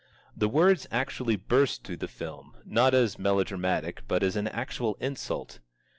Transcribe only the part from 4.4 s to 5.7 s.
actual insult.